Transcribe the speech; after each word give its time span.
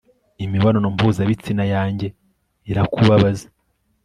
imibonano 0.45 0.87
mpuzabitsina 0.95 1.63
yanjye 1.73 2.07
irakubabaza 2.71 3.47